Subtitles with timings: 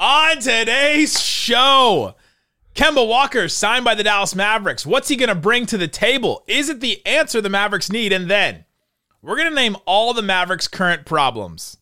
[0.00, 2.14] On today's show,
[2.76, 4.86] Kemba Walker signed by the Dallas Mavericks.
[4.86, 6.44] What's he going to bring to the table?
[6.46, 8.12] Is it the answer the Mavericks need?
[8.12, 8.64] And then
[9.22, 11.78] we're going to name all the Mavericks' current problems.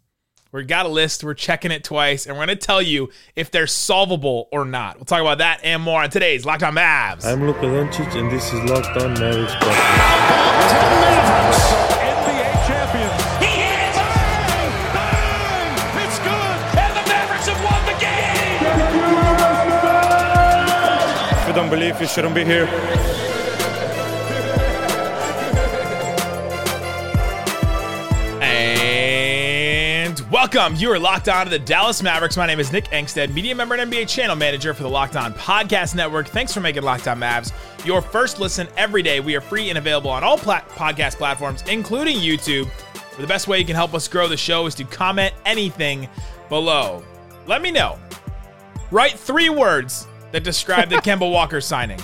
[0.51, 3.51] We got a list, we're checking it twice, and we're going to tell you if
[3.51, 4.97] they're solvable or not.
[4.97, 7.27] We'll talk about that and more on today's Locked On Mavs.
[7.27, 9.53] I'm Luka Doncic, and this is Locked On Mavericks.
[21.57, 22.67] Don't believe, you shouldn't be here.
[28.43, 30.77] And welcome.
[30.77, 32.37] You are locked on to the Dallas Mavericks.
[32.37, 35.33] My name is Nick Angstead, media member and NBA channel manager for the Locked On
[35.33, 36.29] Podcast Network.
[36.29, 37.55] Thanks for making Locked On Mavs
[37.87, 39.21] your first listen every day.
[39.21, 42.69] We are free and available on all plat- podcast platforms, including YouTube.
[42.93, 46.07] But the best way you can help us grow the show is to comment anything
[46.51, 47.03] below.
[47.47, 47.99] Let me know.
[48.91, 51.99] Write three words that describe the Kemba Walker signing.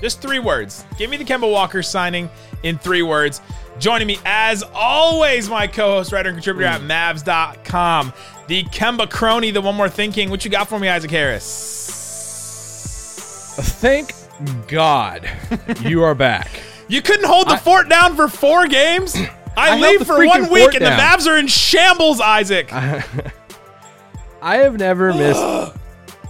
[0.00, 0.86] Just three words.
[0.96, 2.30] Give me the Kemba Walker signing
[2.62, 3.42] in three words.
[3.78, 6.88] Joining me, as always, my co host, writer, and contributor at mm.
[6.88, 8.14] Mavs.com,
[8.46, 10.30] the Kemba crony, the one more thinking.
[10.30, 11.44] What you got for me, Isaac Harris?
[13.80, 14.14] Thank
[14.66, 15.30] God
[15.82, 16.48] you are back.
[16.88, 19.16] You couldn't hold the I- fort down for four games?
[19.56, 20.96] I, I leave for one week and down.
[20.96, 22.72] the Mavs are in shambles, Isaac.
[24.40, 25.42] I have never missed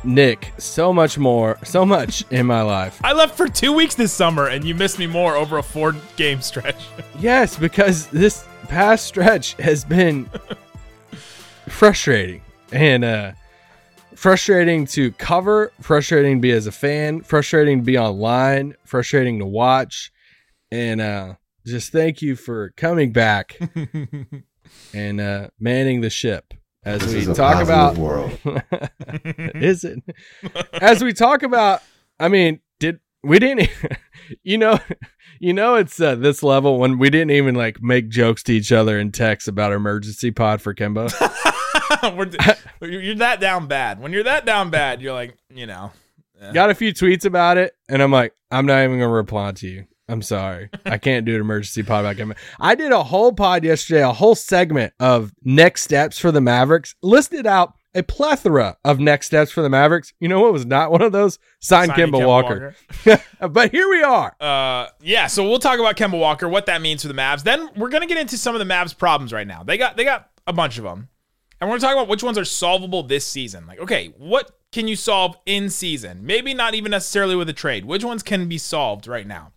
[0.06, 3.00] Nick so much more, so much in my life.
[3.02, 5.94] I left for two weeks this summer and you missed me more over a four
[6.16, 6.86] game stretch.
[7.18, 10.28] Yes, because this past stretch has been
[11.68, 13.32] frustrating and uh
[14.14, 19.46] frustrating to cover, frustrating to be as a fan, frustrating to be online, frustrating to
[19.46, 20.12] watch.
[20.70, 21.34] And uh
[21.66, 23.58] just thank you for coming back
[24.94, 26.52] and uh manning the ship
[26.86, 28.30] as This we is a talk about world.
[29.56, 30.02] is it?
[30.72, 31.82] As we talk about,
[32.20, 33.68] I mean, did we didn't,
[34.44, 34.78] you know,
[35.40, 38.70] you know, it's uh, this level when we didn't even like make jokes to each
[38.70, 41.08] other in text about emergency pod for Kimbo.
[42.80, 44.00] You're that down bad.
[44.00, 45.92] When you're that down bad, you're like, you know.
[46.52, 49.66] Got a few tweets about it, and I'm like, I'm not even gonna reply to
[49.66, 49.86] you.
[50.08, 54.02] I'm sorry, I can't do an emergency pod about I did a whole pod yesterday,
[54.02, 59.26] a whole segment of next steps for the Mavericks, listed out a plethora of next
[59.26, 60.12] steps for the Mavericks.
[60.20, 61.38] You know what was not one of those?
[61.60, 62.76] Sign Signing Kemba, Kemba Walker.
[63.48, 64.36] but here we are.
[64.40, 67.42] Uh, yeah, so we'll talk about Kemba Walker, what that means for the Mavs.
[67.42, 69.64] Then we're gonna get into some of the Mavs' problems right now.
[69.64, 71.08] They got they got a bunch of them,
[71.60, 73.66] and we're gonna talk about which ones are solvable this season.
[73.66, 76.24] Like, okay, what can you solve in season?
[76.24, 77.86] Maybe not even necessarily with a trade.
[77.86, 79.52] Which ones can be solved right now?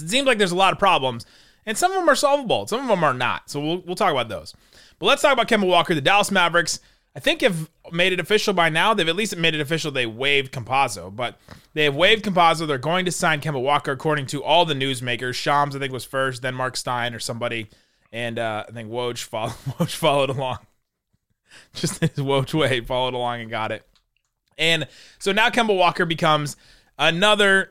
[0.00, 1.26] It seems like there's a lot of problems,
[1.66, 2.66] and some of them are solvable.
[2.66, 3.50] Some of them are not.
[3.50, 4.54] So we'll we'll talk about those.
[4.98, 5.94] But let's talk about Kemba Walker.
[5.94, 6.80] The Dallas Mavericks,
[7.16, 8.94] I think, have made it official by now.
[8.94, 9.90] They've at least made it official.
[9.90, 11.38] They waived Campazzo, but
[11.74, 12.66] they have waived Campazzo.
[12.66, 15.34] They're going to sign Kemba Walker, according to all the newsmakers.
[15.34, 17.68] Shams, I think, was first, then Mark Stein or somebody,
[18.12, 20.58] and uh, I think Woj followed, Woj followed along.
[21.74, 23.86] Just his Woj way, followed along and got it.
[24.56, 24.86] And
[25.18, 26.56] so now Kemba Walker becomes
[26.98, 27.70] another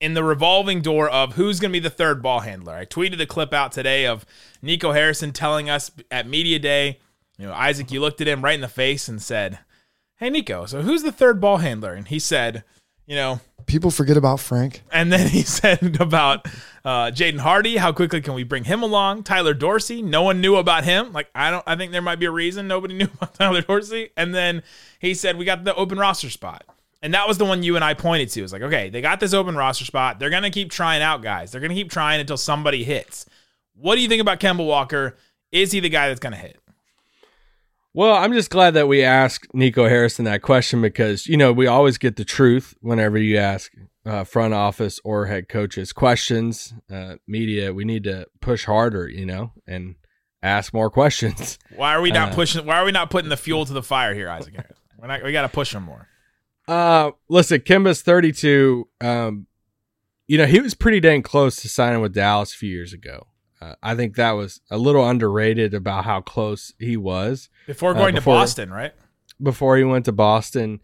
[0.00, 2.74] in the revolving door of who's going to be the third ball handler.
[2.74, 4.24] I tweeted a clip out today of
[4.62, 6.98] Nico Harrison telling us at media day,
[7.38, 9.58] you know, Isaac, you looked at him right in the face and said,
[10.16, 12.64] "Hey Nico, so who's the third ball handler?" And he said,
[13.06, 14.82] you know, People forget about Frank.
[14.92, 16.46] and then he said about
[16.84, 19.24] uh, Jaden Hardy, how quickly can we bring him along?
[19.24, 21.12] Tyler Dorsey, no one knew about him.
[21.12, 24.10] Like I don't, I think there might be a reason nobody knew about Tyler Dorsey.
[24.16, 24.62] And then
[24.98, 26.64] he said we got the open roster spot,
[27.02, 28.40] and that was the one you and I pointed to.
[28.40, 30.18] It was like, okay, they got this open roster spot.
[30.18, 31.50] They're gonna keep trying out guys.
[31.52, 33.26] They're gonna keep trying until somebody hits.
[33.74, 35.16] What do you think about Kemba Walker?
[35.52, 36.58] Is he the guy that's gonna hit?
[37.92, 41.66] Well, I'm just glad that we asked Nico Harrison that question because, you know, we
[41.66, 43.72] always get the truth whenever you ask
[44.06, 46.72] uh, front office or head coaches questions.
[46.88, 49.96] Uh, media, we need to push harder, you know, and
[50.40, 51.58] ask more questions.
[51.74, 52.64] Why are we not Uh, pushing?
[52.64, 54.54] Why are we not putting the fuel to the fire here, Isaac?
[54.54, 54.78] Harris?
[54.96, 56.06] We're not, we got to push him more.
[56.70, 58.88] Uh, listen, Kimba's 32.
[59.00, 59.46] Um,
[60.28, 63.26] you know, he was pretty dang close to signing with Dallas a few years ago.
[63.60, 67.48] Uh, I think that was a little underrated about how close he was.
[67.66, 68.92] Before Uh, going before- to Boston, right?
[69.42, 70.80] before he went to Boston.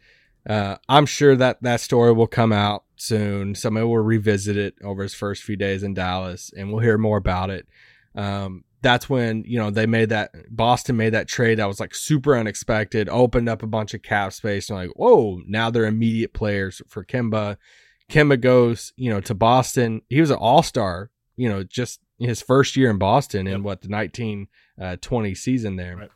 [0.49, 3.55] Uh, I'm sure that that story will come out soon.
[3.55, 7.19] Somebody will revisit it over his first few days in Dallas, and we'll hear more
[7.19, 7.67] about it.
[8.15, 11.94] Um, that's when you know they made that Boston made that trade that was like
[11.94, 16.32] super unexpected, opened up a bunch of cap space, and like whoa, now they're immediate
[16.32, 17.56] players for Kimba.
[18.11, 20.02] Kimba goes, you know, to Boston.
[20.08, 23.81] He was an All Star, you know, just his first year in Boston in what
[23.82, 24.49] the nineteen
[24.81, 25.96] uh, twenty season there.
[25.96, 26.11] Right.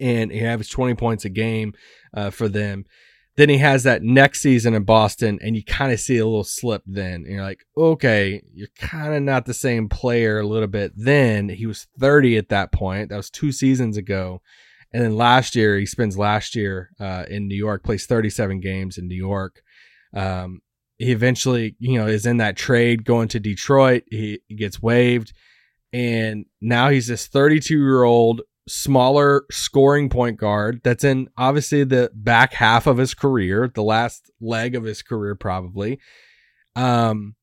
[0.00, 1.72] and he averaged 20 points a game
[2.12, 2.84] uh, for them.
[3.38, 6.42] Then he has that next season in Boston, and you kind of see a little
[6.42, 7.22] slip then.
[7.22, 10.90] And you're like, okay, you're kind of not the same player a little bit.
[10.96, 13.10] Then he was 30 at that point.
[13.10, 14.42] That was two seasons ago.
[14.92, 18.98] And then last year, he spends last year uh, in New York, plays 37 games
[18.98, 19.62] in New York.
[20.12, 20.60] Um,
[20.96, 24.02] he eventually, you know, is in that trade going to Detroit.
[24.10, 25.32] He, he gets waived.
[25.92, 32.10] And now he's this 32 year old smaller scoring point guard that's in obviously the
[32.14, 35.98] back half of his career, the last leg of his career, probably.
[36.76, 37.34] Um,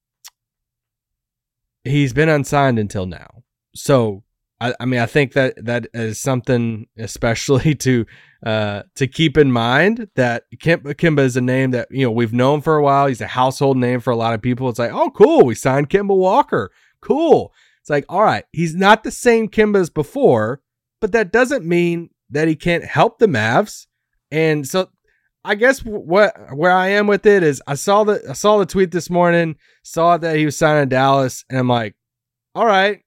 [1.84, 3.44] he's been unsigned until now.
[3.76, 4.24] So,
[4.62, 8.06] I, I mean, I think that that is something especially to
[8.46, 12.34] uh, to keep in mind that Kimba, Kemba is a name that you know we've
[12.34, 13.08] known for a while.
[13.08, 14.70] He's a household name for a lot of people.
[14.70, 16.72] It's like, oh, cool, we signed Kimba Walker.
[17.02, 17.52] Cool.
[17.82, 20.62] It's like, all right, he's not the same Kimba as before,
[21.06, 23.86] but that doesn't mean that he can't help the Mavs.
[24.32, 24.90] And so
[25.44, 28.66] I guess what where I am with it is I saw the I saw the
[28.66, 31.94] tweet this morning, saw that he was signing Dallas, and I'm like,
[32.56, 33.02] all right,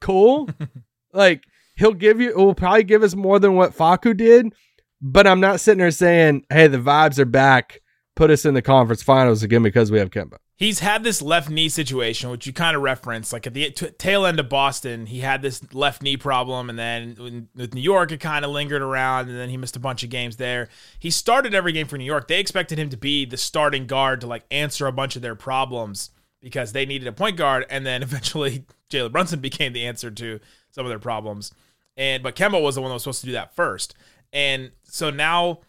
[0.00, 0.48] cool.
[1.12, 1.44] like
[1.76, 4.54] he'll give you it will probably give us more than what Facu did,
[5.02, 7.82] but I'm not sitting there saying, hey, the vibes are back.
[8.16, 11.50] Put us in the conference finals again because we have Kemba he's had this left
[11.50, 13.32] knee situation, which you kind of referenced.
[13.32, 16.78] Like at the t- tail end of Boston, he had this left knee problem, and
[16.78, 20.04] then with New York, it kind of lingered around, and then he missed a bunch
[20.04, 20.68] of games there.
[21.00, 22.28] He started every game for New York.
[22.28, 25.34] They expected him to be the starting guard to like answer a bunch of their
[25.34, 26.10] problems
[26.40, 30.38] because they needed a point guard, and then eventually Jalen Brunson became the answer to
[30.70, 31.52] some of their problems.
[31.96, 33.94] And but Kemba was the one that was supposed to do that first,
[34.32, 35.60] and so now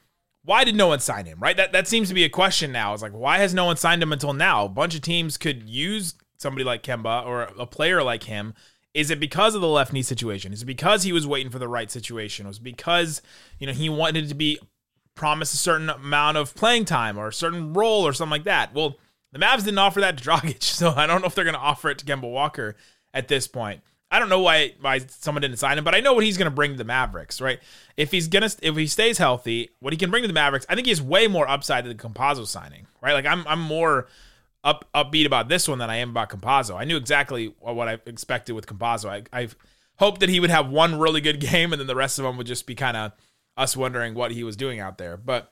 [0.43, 1.39] why did no one sign him?
[1.39, 1.55] Right?
[1.55, 2.93] That that seems to be a question now.
[2.93, 4.65] It's like why has no one signed him until now?
[4.65, 8.53] A bunch of teams could use somebody like Kemba or a player like him.
[8.93, 10.51] Is it because of the left knee situation?
[10.51, 12.47] Is it because he was waiting for the right situation?
[12.47, 13.21] Was because
[13.59, 14.59] you know he wanted to be
[15.15, 18.73] promised a certain amount of playing time or a certain role or something like that?
[18.73, 18.97] Well,
[19.31, 21.59] the Mavs didn't offer that to Dragic, so I don't know if they're going to
[21.59, 22.75] offer it to Kemba Walker
[23.13, 23.81] at this point.
[24.11, 26.49] I don't know why why someone didn't sign him, but I know what he's going
[26.49, 27.59] to bring to the Mavericks, right?
[27.95, 30.75] If he's gonna if he stays healthy, what he can bring to the Mavericks, I
[30.75, 33.13] think he's way more upside than the Campazzo signing, right?
[33.13, 34.07] Like I'm I'm more
[34.65, 36.75] up upbeat about this one than I am about Campazzo.
[36.75, 39.09] I knew exactly what I expected with Campazzo.
[39.09, 39.47] I I
[39.95, 42.35] hoped that he would have one really good game, and then the rest of them
[42.35, 43.13] would just be kind of
[43.55, 45.51] us wondering what he was doing out there, but.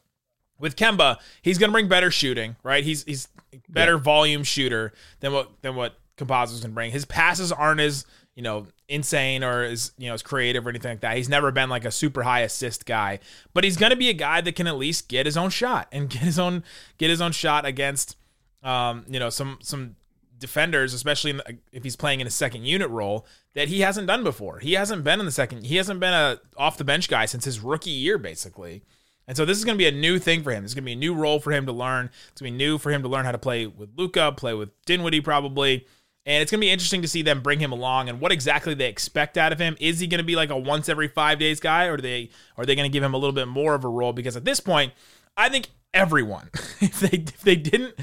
[0.62, 2.84] With Kemba, he's going to bring better shooting, right?
[2.84, 3.30] He's he's
[3.70, 4.00] better yeah.
[4.00, 4.92] volume shooter
[5.22, 6.92] than what than what Campazzo's going to bring.
[6.92, 8.06] His passes aren't as
[8.40, 11.18] you know, insane or as you know, as creative or anything like that.
[11.18, 13.20] He's never been like a super high assist guy,
[13.54, 15.90] but he's going to be a guy that can at least get his own shot
[15.92, 16.64] and get his own
[16.98, 18.16] get his own shot against,
[18.64, 19.98] um, you know, some some
[20.38, 24.24] defenders, especially the, if he's playing in a second unit role that he hasn't done
[24.24, 24.60] before.
[24.60, 25.66] He hasn't been in the second.
[25.66, 28.84] He hasn't been a off the bench guy since his rookie year, basically.
[29.28, 30.64] And so this is going to be a new thing for him.
[30.64, 32.10] Is going to be a new role for him to learn.
[32.32, 34.54] It's going to be new for him to learn how to play with Luka, play
[34.54, 35.86] with Dinwiddie, probably
[36.30, 38.76] and it's going to be interesting to see them bring him along and what exactly
[38.76, 39.76] they expect out of him.
[39.80, 42.68] Is he going to be like a once every five days guy, or they are
[42.68, 44.14] they going to give him a little bit more of a role?
[44.14, 44.94] Because at this point,
[45.36, 47.96] I think everyone, if they if they didn't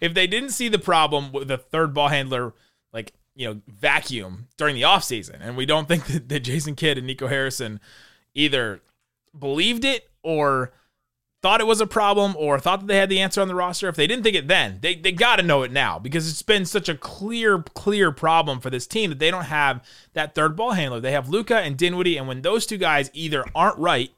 [0.00, 2.54] if they didn't see the problem with the third ball handler,
[2.94, 6.96] like you know, vacuum during the offseason, and we don't think that, that Jason Kidd
[6.96, 7.80] and Nico Harrison
[8.32, 8.80] either
[9.38, 10.72] believed it or
[11.44, 13.86] thought it was a problem or thought that they had the answer on the roster,
[13.86, 16.40] if they didn't think it then, they, they got to know it now because it's
[16.40, 20.56] been such a clear, clear problem for this team that they don't have that third
[20.56, 21.00] ball handler.
[21.00, 24.10] They have Luka and Dinwiddie, and when those two guys either aren't right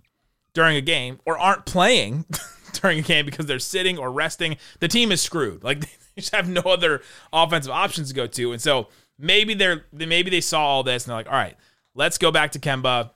[0.54, 2.26] during a game or aren't playing
[2.74, 5.64] during a game because they're sitting or resting, the team is screwed.
[5.64, 7.02] Like they just have no other
[7.32, 8.52] offensive options to go to.
[8.52, 8.86] And so
[9.18, 11.56] maybe they're maybe they saw all this and they're like, all right,
[11.92, 13.10] let's go back to Kemba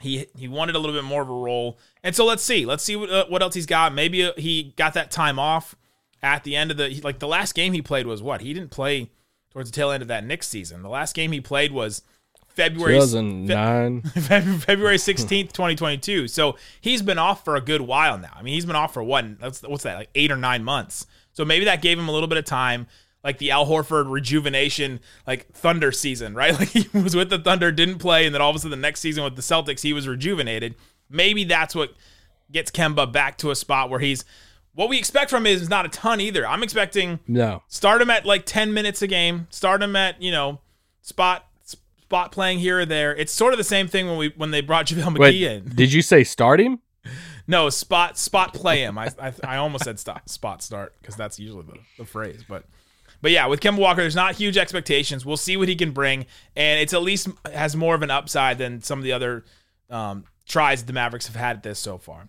[0.00, 2.66] he he wanted a little bit more of a role, and so let's see.
[2.66, 3.94] Let's see what uh, what else he's got.
[3.94, 5.76] Maybe uh, he got that time off
[6.22, 8.40] at the end of the like the last game he played was what?
[8.40, 9.10] He didn't play
[9.50, 10.82] towards the tail end of that Knicks season.
[10.82, 12.02] The last game he played was
[12.48, 14.02] February 2009
[14.60, 18.66] February 16th 2022 so he's been off for a good while now i mean he's
[18.66, 21.98] been off for what what's that like 8 or 9 months so maybe that gave
[21.98, 22.88] him a little bit of time
[23.22, 26.52] like the Al Horford rejuvenation, like Thunder season, right?
[26.58, 28.76] Like he was with the Thunder, didn't play, and then all of a sudden the
[28.76, 30.74] next season with the Celtics, he was rejuvenated.
[31.08, 31.94] Maybe that's what
[32.52, 34.24] gets Kemba back to a spot where he's
[34.74, 36.46] what we expect from him is not a ton either.
[36.46, 40.30] I'm expecting no start him at like 10 minutes a game, start him at you
[40.30, 40.60] know
[41.02, 43.14] spot spot playing here or there.
[43.14, 45.68] It's sort of the same thing when we when they brought JaVale McGee Wait, in.
[45.74, 46.80] Did you say start him?
[47.46, 48.96] No, spot spot play him.
[48.96, 52.64] I I, I almost said stop, spot start because that's usually the, the phrase, but
[53.22, 55.26] but yeah, with Kemba Walker, there's not huge expectations.
[55.26, 58.58] We'll see what he can bring, and it's at least has more of an upside
[58.58, 59.44] than some of the other
[59.88, 62.28] um, tries the Mavericks have had at this so far.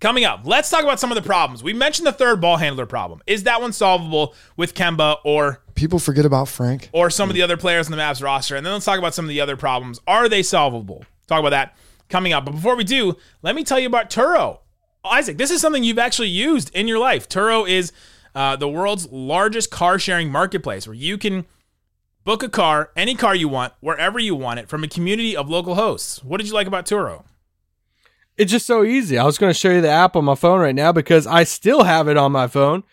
[0.00, 1.62] Coming up, let's talk about some of the problems.
[1.62, 3.20] We mentioned the third ball handler problem.
[3.26, 6.88] Is that one solvable with Kemba or People forget about Frank.
[6.92, 8.56] or some of the other players in the Mavs roster?
[8.56, 10.00] And then let's talk about some of the other problems.
[10.06, 11.04] Are they solvable?
[11.26, 11.76] Talk about that
[12.08, 12.46] coming up.
[12.46, 14.60] But before we do, let me tell you about Turo.
[15.04, 17.28] Isaac, this is something you've actually used in your life.
[17.28, 17.92] Turo is
[18.34, 21.46] uh, the world's largest car sharing marketplace where you can
[22.24, 25.48] book a car, any car you want, wherever you want it, from a community of
[25.48, 26.22] local hosts.
[26.22, 27.24] What did you like about Turo?
[28.36, 29.18] It's just so easy.
[29.18, 31.44] I was going to show you the app on my phone right now because I
[31.44, 32.84] still have it on my phone.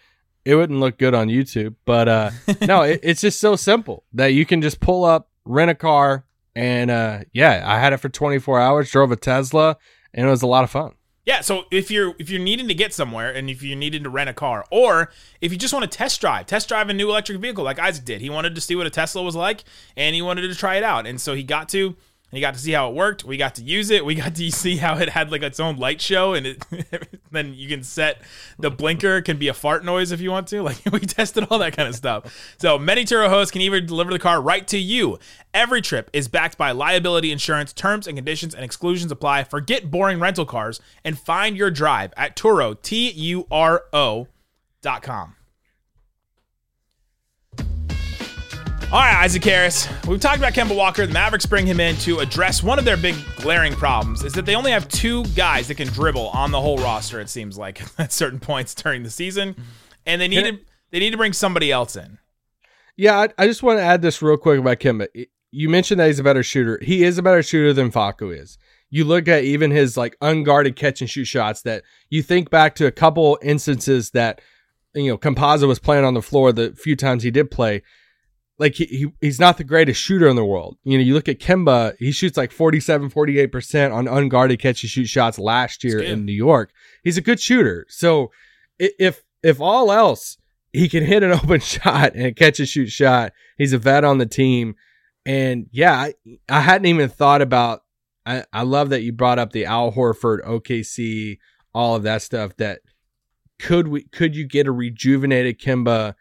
[0.43, 4.27] It wouldn't look good on YouTube, but uh, no, it, it's just so simple that
[4.27, 6.25] you can just pull up, rent a car,
[6.55, 8.91] and uh, yeah, I had it for 24 hours.
[8.91, 9.77] Drove a Tesla,
[10.13, 10.95] and it was a lot of fun.
[11.27, 14.09] Yeah, so if you're if you're needing to get somewhere and if you're needing to
[14.09, 17.09] rent a car, or if you just want to test drive, test drive a new
[17.09, 18.21] electric vehicle like Isaac did.
[18.21, 19.65] He wanted to see what a Tesla was like
[19.97, 21.05] and he wanted to try it out.
[21.05, 21.97] And so he got to
[22.29, 23.23] and he got to see how it worked.
[23.23, 24.03] We got to use it.
[24.03, 27.53] We got to see how it had like its own light show, and it then
[27.53, 28.21] you can set
[28.59, 30.57] the blinker can be a fart noise if you want to.
[30.67, 32.55] Like we tested all that kind of stuff.
[32.57, 35.17] So many Turo hosts can even deliver the car right to you.
[35.53, 37.71] Every trip is backed by liability insurance.
[37.71, 39.45] Terms and conditions and exclusions apply.
[39.45, 44.27] Forget boring rental cars and find your drive at Turo T U R O
[44.81, 45.36] dot com.
[48.89, 49.85] All right, Isaac Harris.
[50.07, 51.05] We've talked about Kemba Walker.
[51.05, 54.45] The Mavericks bring him in to address one of their big glaring problems is that
[54.45, 57.19] they only have two guys that can dribble on the whole roster.
[57.19, 59.57] It seems like at certain points during the season,
[60.05, 60.59] and they need to
[60.91, 62.17] they need to bring somebody else in.
[62.95, 65.09] Yeah, I, I just want to add this real quick about Kemba.
[65.51, 66.79] You mentioned that he's a better shooter.
[66.81, 68.57] He is a better shooter than Facu is.
[68.89, 72.73] You look at even his like unguarded catch and shoot shots that you think back
[72.75, 74.39] to a couple instances that
[74.95, 77.83] you know Campazzo was playing on the floor the few times he did play
[78.59, 80.77] like he, he he's not the greatest shooter in the world.
[80.83, 84.89] You know, you look at Kemba, he shoots like 47, 48% on unguarded catch and
[84.89, 86.71] shoot shots last year in New York.
[87.03, 87.85] He's a good shooter.
[87.89, 88.31] So
[88.79, 90.37] if if all else,
[90.73, 93.33] he can hit an open shot and catch a shoot shot.
[93.57, 94.75] He's a vet on the team.
[95.25, 96.13] And yeah, I,
[96.49, 97.83] I hadn't even thought about
[98.25, 101.37] I, I love that you brought up the Al Horford, OKC,
[101.73, 102.79] all of that stuff that
[103.59, 106.15] could we could you get a rejuvenated Kemba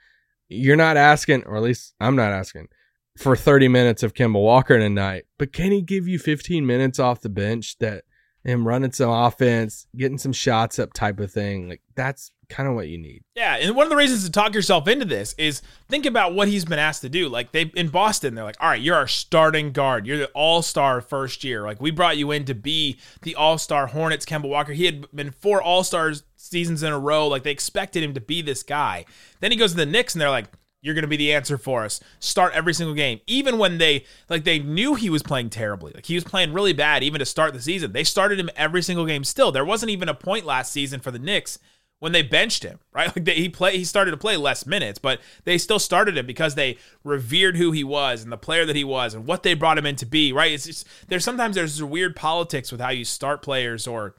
[0.49, 2.69] you're not asking, or at least I'm not asking,
[3.17, 7.21] for 30 minutes of Kemba Walker tonight, but can he give you 15 minutes off
[7.21, 8.05] the bench that
[8.45, 11.69] him running some offense, getting some shots up type of thing?
[11.69, 13.23] Like that's kind of what you need.
[13.35, 16.49] Yeah, and one of the reasons to talk yourself into this is think about what
[16.49, 17.29] he's been asked to do.
[17.29, 20.07] Like they in Boston, they're like, "All right, you're our starting guard.
[20.07, 21.63] You're the All-Star first year.
[21.63, 24.73] Like we brought you in to be the All-Star Hornets Kemba Walker.
[24.73, 27.27] He had been four All-Stars seasons in a row.
[27.29, 29.05] Like they expected him to be this guy.
[29.41, 30.47] Then he goes to the Knicks and they're like,
[30.87, 32.01] you're going to be the answer for us.
[32.21, 33.21] Start every single game.
[33.27, 35.93] Even when they like they knew he was playing terribly.
[35.93, 37.93] Like he was playing really bad even to start the season.
[37.93, 39.51] They started him every single game still.
[39.51, 41.59] There wasn't even a point last season for the Knicks
[41.99, 43.07] when they benched him, right?
[43.17, 46.27] Like they, he play he started to play less minutes, but they still started him
[46.27, 49.55] because they revered who he was and the player that he was and what they
[49.55, 50.53] brought him in to be, right?
[50.53, 54.15] It's just there's sometimes there's weird politics with how you start players or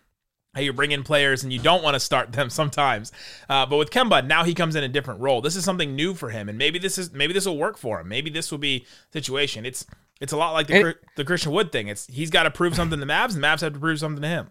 [0.55, 3.11] how you bring in players and you don't want to start them sometimes.
[3.47, 5.41] Uh, but with Kemba, now he comes in a different role.
[5.41, 7.99] This is something new for him, and maybe this is maybe this will work for
[8.01, 8.07] him.
[8.07, 9.65] Maybe this will be situation.
[9.65, 9.85] It's
[10.19, 11.89] it's a lot like the, And- the Christian Wood thing.
[11.89, 14.21] It's he's got to prove something to the Mavs, and Mavs have to prove something
[14.23, 14.49] to him.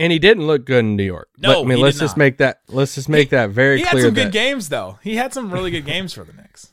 [0.00, 1.28] And he didn't look good in New York.
[1.38, 2.24] No, Let- I mean, he let's just not.
[2.24, 3.90] make that let's just make that very clear.
[3.90, 4.98] He had some that good games though.
[5.02, 6.72] He had some really good games for the Knicks.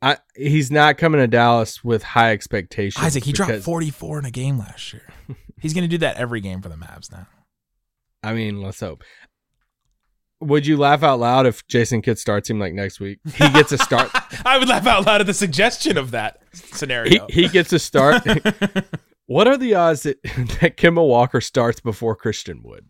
[0.00, 3.04] I, he's not coming to Dallas with high expectations.
[3.04, 5.02] Isaac, he dropped 44 in a game last year.
[5.60, 7.26] He's going to do that every game for the Mavs now.
[8.22, 9.02] I mean, let's hope.
[10.40, 13.18] Would you laugh out loud if Jason Kidd starts him like next week?
[13.24, 14.10] He gets a start.
[14.46, 17.26] I would laugh out loud at the suggestion of that he, scenario.
[17.28, 18.22] he gets a start.
[19.28, 20.20] what are the odds that
[20.60, 22.86] that Kimball Walker starts before Christian Wood?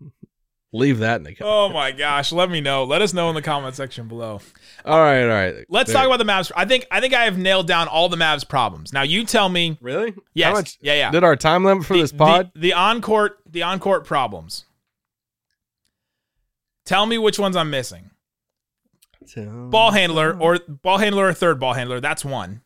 [0.72, 1.42] Leave that in the comments.
[1.42, 2.84] oh my gosh, let me know.
[2.84, 4.40] Let us know in the comment section below.
[4.86, 5.66] All right, all right.
[5.68, 5.98] Let's There.
[6.00, 6.50] talk about the Mavs.
[6.56, 8.90] I think I think I have nailed down all the Mavs problems.
[8.90, 10.14] Now you tell me really.
[10.32, 10.46] Yes.
[10.46, 11.10] How much Yeah, yeah.
[11.10, 12.52] Did our time limit for the, this pod?
[12.54, 14.64] the, the on court the on court problems.
[16.86, 18.10] Tell me which ones I'm missing.
[19.36, 22.00] Ball handler or ball handler or third ball handler.
[22.00, 22.62] That's one.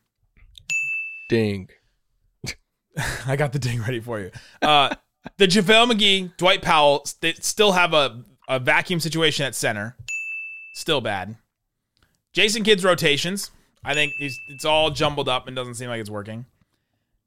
[1.29, 1.69] Ding.
[3.27, 4.31] I got the ding ready for you.
[4.61, 4.95] Uh,
[5.37, 9.95] the JaVale McGee, Dwight Powell, they still have a, a vacuum situation at center.
[10.73, 11.35] Still bad.
[12.33, 13.51] Jason Kidd's rotations.
[13.83, 16.45] I think it's all jumbled up and doesn't seem like it's working.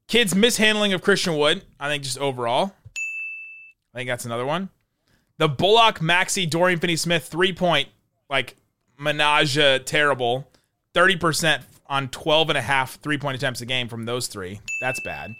[0.08, 1.62] Kidd's mishandling of Christian Wood.
[1.78, 2.72] I think just overall.
[3.94, 4.70] I think that's another one.
[5.38, 7.88] The Bullock, Maxi, Dorian Finney Smith three point,
[8.28, 8.56] like,
[8.98, 9.54] menage
[9.86, 10.48] terrible.
[10.94, 14.60] 30% on 12 and a half three point attempts a game from those three.
[14.80, 15.30] That's bad.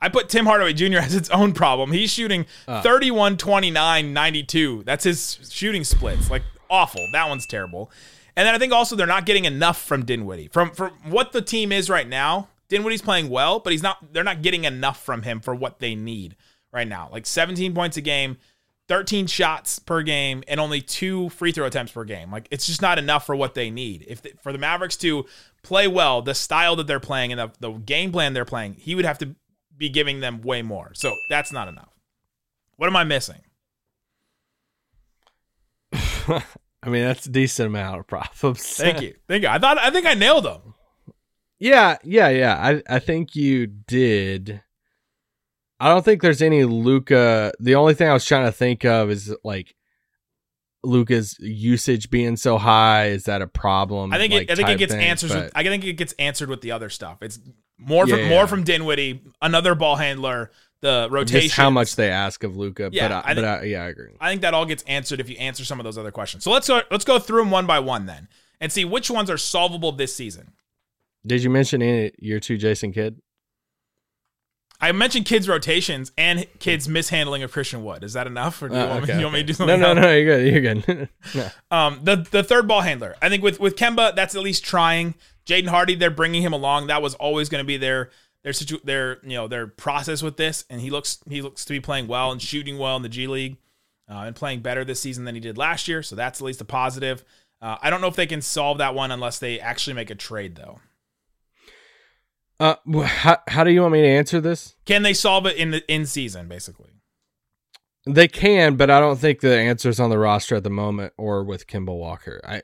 [0.00, 0.98] I put Tim Hardaway Jr.
[0.98, 1.92] as its own problem.
[1.92, 2.82] He's shooting uh.
[2.82, 4.82] 31, 29, 92.
[4.84, 6.30] That's his shooting splits.
[6.30, 7.06] Like awful.
[7.12, 7.90] That one's terrible.
[8.36, 10.48] And then I think also they're not getting enough from Dinwiddie.
[10.48, 14.24] From from what the team is right now, Dinwiddie's playing well, but he's not they're
[14.24, 16.36] not getting enough from him for what they need
[16.72, 17.08] right now.
[17.10, 18.36] Like 17 points a game,
[18.88, 22.30] 13 shots per game and only two free throw attempts per game.
[22.30, 24.04] Like it's just not enough for what they need.
[24.06, 25.24] If they, for the Mavericks to
[25.62, 28.94] play well, the style that they're playing and the, the game plan they're playing, he
[28.94, 29.34] would have to
[29.76, 30.92] be giving them way more.
[30.94, 31.92] So that's not enough.
[32.76, 33.40] What am I missing?
[35.92, 38.62] I mean, that's a decent amount of problems.
[38.76, 39.14] Thank you.
[39.28, 39.48] Thank you.
[39.48, 40.74] I thought I think I nailed them.
[41.58, 42.54] Yeah, yeah, yeah.
[42.56, 44.62] I I think you did.
[45.80, 47.52] I don't think there's any Luka.
[47.60, 49.74] The only thing I was trying to think of is like
[50.82, 53.06] Luka's usage being so high.
[53.08, 54.12] Is that a problem?
[54.12, 55.32] I think like, I think it gets answers.
[55.32, 57.18] but- With, I think it gets answered with the other stuff.
[57.22, 57.38] It's
[57.78, 58.46] more from Yeah, more yeah.
[58.46, 61.40] from Dinwiddie, another ball handler, the rotation.
[61.42, 62.90] just how much they ask of Luka.
[62.92, 64.12] Yeah, but I, I but I, yeah, I agree.
[64.20, 66.44] I think that all gets answered if you answer some of those other questions.
[66.44, 68.28] So let's go let's go through them one by one then
[68.60, 70.52] and see which ones are solvable this season.
[71.26, 73.20] Did you mention any year two Jason Kidd?
[74.78, 78.04] I mentioned Kidd's rotations and Kidd's mishandling of Christian Wood.
[78.04, 79.80] Is that enough, or do you, Uh, want, me, okay, want me to do something?
[79.80, 80.12] No, no, no.
[80.14, 80.52] You're good.
[80.52, 81.08] You're good.
[81.34, 81.48] no.
[81.70, 83.16] Um, the the third ball handler.
[83.22, 85.14] I think with with Kemba, that's at least trying.
[85.46, 86.88] Jaden Hardy, they're bringing him along.
[86.88, 88.10] That was always going to be their
[88.42, 91.72] their situ- their you know their process with this, and he looks he looks to
[91.72, 93.56] be playing well and shooting well in the G League,
[94.10, 96.02] uh, and playing better this season than he did last year.
[96.02, 97.24] So that's at least a positive.
[97.60, 100.14] Uh, I don't know if they can solve that one unless they actually make a
[100.14, 100.80] trade, though.
[102.58, 104.76] Uh, how how do you want me to answer this?
[104.84, 106.90] Can they solve it in the in season, basically?
[108.06, 111.12] They can, but I don't think the answer is on the roster at the moment
[111.16, 112.40] or with Kimball Walker.
[112.46, 112.62] I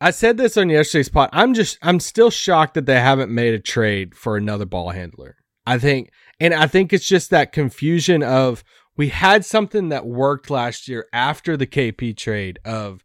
[0.00, 1.30] I said this on yesterday's pod.
[1.32, 5.36] I'm just I'm still shocked that they haven't made a trade for another ball handler.
[5.66, 6.10] I think
[6.40, 8.64] and I think it's just that confusion of
[8.96, 13.04] we had something that worked last year after the KP trade of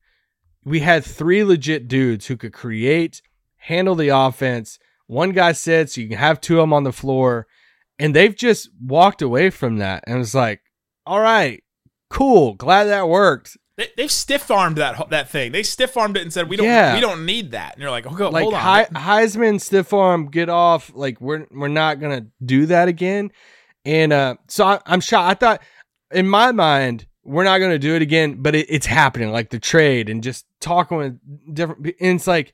[0.64, 3.22] we had three legit dudes who could create,
[3.58, 4.78] handle the offense.
[5.08, 7.48] One guy sits, you can have two of them on the floor,
[7.98, 10.62] and they've just walked away from that and it's like
[11.06, 11.64] all right,
[12.10, 12.54] cool.
[12.54, 13.58] Glad that worked.
[13.80, 15.54] They, they've stiff armed that that thing.
[15.54, 16.94] They stiff armed it and said we don't Yeah.
[16.94, 17.74] we don't need that.
[17.76, 18.60] And you're like, okay, Like hold on.
[18.62, 20.92] Hei- Heisman, stiff arm, get off.
[20.94, 23.32] Like we're we're not gonna do that again.
[23.86, 25.32] And uh, so I, I'm shocked.
[25.32, 25.62] I thought
[26.12, 29.32] in my mind we're not gonna do it again, but it, it's happening.
[29.32, 31.86] Like the trade and just talking with different.
[32.02, 32.52] And it's like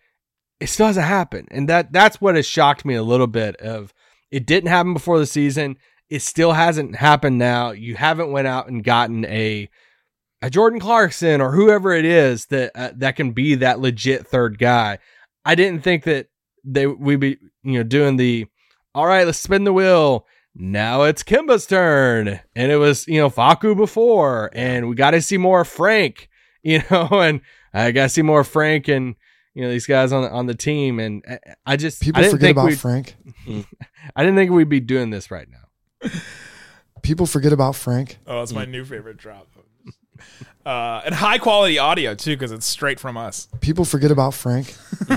[0.59, 3.55] it still hasn't happened, and that that's what has shocked me a little bit.
[3.57, 3.93] Of
[4.29, 5.77] it didn't happen before the season.
[6.07, 7.71] It still hasn't happened now.
[7.71, 9.69] You haven't went out and gotten a
[10.41, 14.57] a Jordan Clarkson or whoever it is that uh, that can be that legit third
[14.59, 14.99] guy.
[15.43, 16.27] I didn't think that
[16.63, 18.47] they we be you know doing the
[18.93, 20.25] all right, let's spin the wheel.
[20.55, 25.21] Now it's Kimba's turn, and it was you know Facu before, and we got to
[25.21, 26.29] see more Frank,
[26.63, 27.41] you know, and
[27.73, 29.15] I got to see more Frank and
[29.53, 32.35] you know these guys on on the team, and I- I just People I didn't
[32.39, 33.15] forget think about Frank.
[34.15, 36.09] I didn't think we'd be doing this right now.
[37.01, 38.17] People forget about Frank.
[38.25, 39.47] Oh, that's my new favorite drop.
[40.65, 43.47] Uh, and high quality audio too, because it's straight from us.
[43.61, 44.75] People forget about Frank.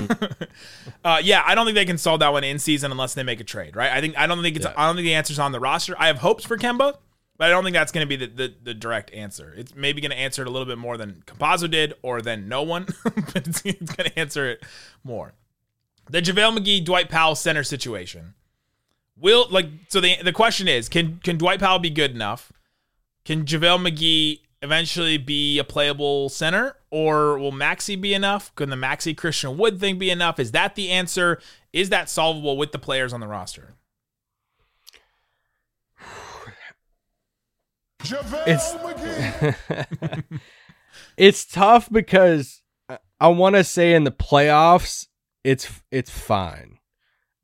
[1.03, 3.39] Uh, yeah, I don't think they can solve that one in season unless they make
[3.39, 3.91] a trade, right?
[3.91, 4.73] I think I don't think it's Yeah.
[4.75, 5.95] I don't think the answer's on the roster.
[5.97, 6.97] I have hopes for Kemba,
[7.37, 9.53] but I don't think that's going to be the, the, the direct answer.
[9.55, 12.49] It's maybe going to answer it a little bit more than Campazzo did, or than
[12.49, 14.63] no one, but it's, it's going to answer it
[15.05, 15.33] more.
[16.09, 18.33] The JaVale McGee Dwight Powell center situation
[19.17, 22.51] will like so the the question is can can Dwight Powell be good enough?
[23.23, 28.53] Can JaVale McGee eventually be a playable center, or will Maxi be enough?
[28.55, 30.39] Can the Maxi Christian Wood thing be enough?
[30.39, 31.39] Is that the answer?
[31.73, 33.75] Is that solvable with the players on the roster?
[38.47, 38.75] It's
[41.17, 42.61] it's tough because
[43.19, 45.07] I want to say in the playoffs
[45.43, 46.79] it's it's fine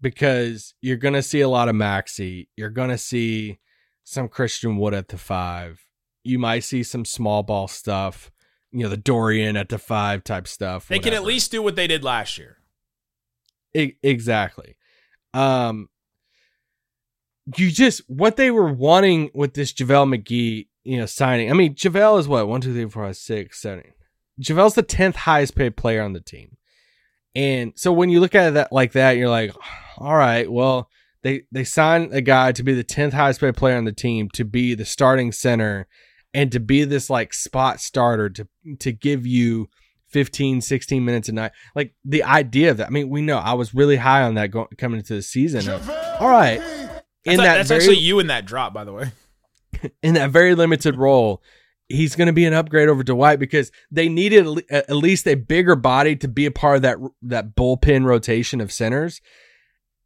[0.01, 3.59] because you're going to see a lot of Maxi, you're going to see
[4.03, 5.84] some Christian Wood at the 5.
[6.25, 8.31] You might see some small ball stuff,
[8.71, 10.87] you know, the Dorian at the 5 type stuff.
[10.87, 12.57] They can at least do what they did last year.
[13.73, 14.75] Exactly.
[15.33, 15.89] Um,
[17.57, 21.51] you just what they were wanting with this JaVale McGee, you know, signing.
[21.51, 23.83] I mean, JaVale is what one, two, three, four, five, six, seven.
[24.41, 26.57] JaVale's the tenth highest paid player on the team,
[27.35, 29.51] and so when you look at that like that, you're like,
[29.97, 30.89] all right, well,
[31.21, 34.29] they they signed a guy to be the tenth highest paid player on the team
[34.31, 35.87] to be the starting center,
[36.35, 38.47] and to be this like spot starter to
[38.79, 39.69] to give you
[40.09, 41.53] 15, 16 minutes a night.
[41.75, 42.87] Like the idea of that.
[42.87, 45.67] I mean, we know I was really high on that go- coming into the season.
[45.69, 46.59] of, all right,
[47.23, 49.11] in that's, that that's very, actually you in that drop, by the way.
[50.03, 51.41] in that very limited role,
[51.87, 55.75] he's going to be an upgrade over Dwight because they needed at least a bigger
[55.75, 59.21] body to be a part of that that bullpen rotation of centers,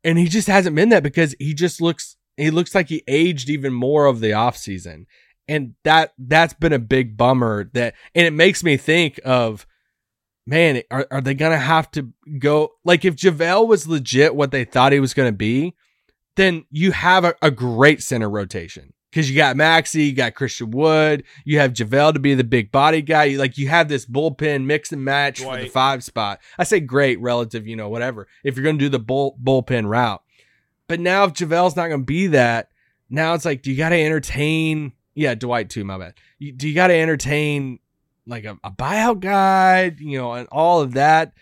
[0.04, 3.50] and he just hasn't been that because he just looks he looks like he aged
[3.50, 5.06] even more of the offseason.
[5.50, 7.70] And that that's been a big bummer.
[7.74, 9.66] That and it makes me think of.
[10.48, 14.66] Man, are, are they gonna have to go like if JaVale was legit what they
[14.66, 15.76] thought he was gonna be,
[16.38, 20.72] then you have a, a great center rotation because you got Maxi, you got Christian
[20.72, 23.26] Wood, you have JaVale to be the big body guy.
[23.26, 26.40] You, like you have this bullpen mix and match for the five spot.
[26.58, 28.28] I say great relative, you know, whatever.
[28.44, 30.24] If you're going to do the bull, bullpen route,
[30.88, 32.70] but now if JaVale's not to be that,
[33.10, 34.94] now it's like, do you got to entertain?
[35.20, 35.84] Yeah, Dwight too.
[35.84, 36.14] My bad.
[36.38, 37.80] You, do you got to entertain
[38.26, 41.34] like a, a buyout guy, you know, and all of that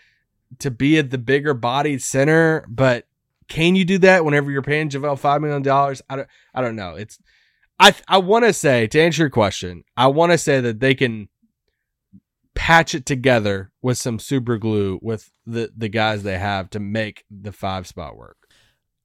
[0.59, 2.65] to be at the bigger bodied center?
[2.67, 3.05] But
[3.47, 6.01] can you do that whenever you're paying JaVale five million dollars?
[6.09, 6.27] I don't.
[6.55, 6.95] I don't know.
[6.95, 7.19] It's.
[7.79, 10.95] I I want to say to answer your question, I want to say that they
[10.95, 11.29] can
[12.55, 17.25] patch it together with some super glue with the the guys they have to make
[17.29, 18.46] the five spot work.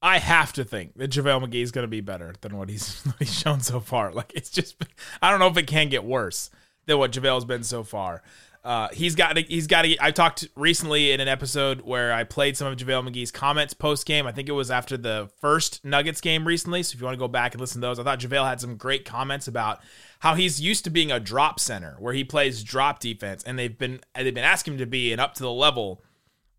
[0.02, 3.00] I have to think that JaVale McGee is going to be better than what he's
[3.04, 4.12] what he's shown so far.
[4.22, 4.76] Like it's just,
[5.22, 6.50] I don't know if it can get worse
[6.86, 8.22] than what JaVale's been so far.
[8.64, 9.96] Uh, he's got to, he's got to.
[10.00, 14.06] I talked recently in an episode where I played some of JaVale McGee's comments post
[14.06, 14.26] game.
[14.26, 16.82] I think it was after the first Nuggets game recently.
[16.82, 18.60] So if you want to go back and listen to those, I thought JaVale had
[18.60, 19.80] some great comments about
[20.20, 23.76] how he's used to being a drop center where he plays drop defense, and they've
[23.76, 26.02] been they've been asking him to be an up to the level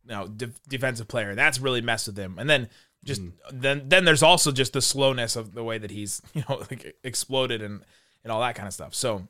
[0.06, 1.36] you know, de- defensive player.
[1.36, 2.38] That's really messed with him.
[2.38, 2.68] And then
[3.04, 3.30] just hmm.
[3.52, 6.96] then then there's also just the slowness of the way that he's you know like
[7.04, 7.82] exploded and
[8.24, 8.96] and all that kind of stuff.
[8.96, 9.28] So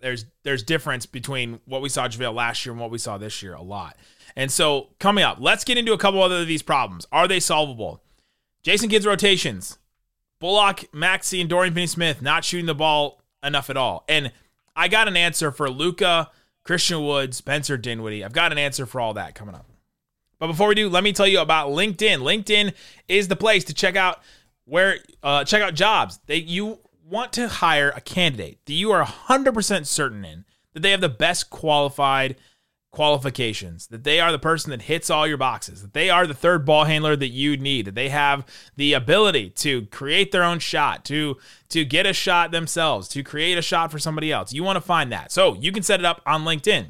[0.00, 3.42] there's there's difference between what we saw JaVale last year and what we saw this
[3.42, 3.96] year a lot.
[4.36, 7.06] And so coming up, let's get into a couple other of these problems.
[7.12, 8.02] Are they solvable?
[8.62, 9.78] Jason Kidd's rotations.
[10.40, 14.04] Bullock, Maxi, and Dorian Finney-Smith not shooting the ball enough at all.
[14.08, 14.32] And
[14.74, 16.30] I got an answer for Luka,
[16.64, 18.24] Christian Woods, Spencer Dinwiddie.
[18.24, 19.66] I've got an answer for all that coming up.
[20.44, 22.18] But before we do, let me tell you about LinkedIn.
[22.18, 22.74] LinkedIn
[23.08, 24.20] is the place to check out
[24.66, 26.20] where uh, check out jobs.
[26.26, 30.90] They you want to hire a candidate that you are 100% certain in that they
[30.90, 32.36] have the best qualified
[32.90, 36.34] qualifications, that they are the person that hits all your boxes, that they are the
[36.34, 38.44] third ball handler that you need, that they have
[38.76, 41.38] the ability to create their own shot, to
[41.70, 44.52] to get a shot themselves, to create a shot for somebody else.
[44.52, 45.32] You want to find that.
[45.32, 46.88] So, you can set it up on LinkedIn.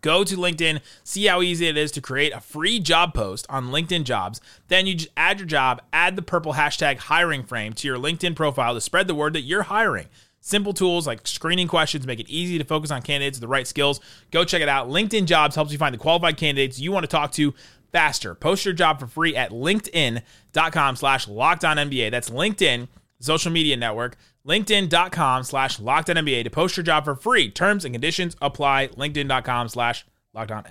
[0.00, 3.70] Go to LinkedIn, see how easy it is to create a free job post on
[3.70, 4.40] LinkedIn jobs.
[4.68, 8.36] Then you just add your job, add the purple hashtag hiring frame to your LinkedIn
[8.36, 10.06] profile to spread the word that you're hiring.
[10.40, 13.66] Simple tools like screening questions make it easy to focus on candidates with the right
[13.66, 14.00] skills.
[14.30, 14.88] Go check it out.
[14.88, 17.52] LinkedIn Jobs helps you find the qualified candidates you want to talk to
[17.92, 18.34] faster.
[18.34, 22.88] Post your job for free at linkedin.com slash lockdown That's LinkedIn,
[23.20, 24.16] social media network,
[24.48, 27.50] linkedin.com slash lockdown to post your job for free.
[27.50, 28.88] Terms and conditions apply.
[28.88, 30.64] LinkedIn.com slash lockdown